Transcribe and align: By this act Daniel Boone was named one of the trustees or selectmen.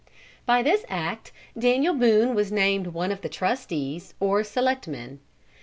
By 0.47 0.63
this 0.63 0.83
act 0.89 1.31
Daniel 1.55 1.93
Boone 1.93 2.33
was 2.33 2.51
named 2.51 2.87
one 2.87 3.11
of 3.11 3.21
the 3.21 3.29
trustees 3.29 4.15
or 4.19 4.43
selectmen. 4.43 5.19